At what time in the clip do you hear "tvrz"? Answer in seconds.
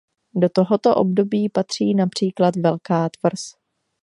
3.09-3.41